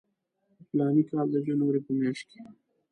د 0.57 0.59
فلاني 0.69 1.03
کال 1.09 1.27
د 1.31 1.35
جنوري 1.47 1.79
په 1.85 1.91
میاشت 1.99 2.25
کې. 2.31 2.39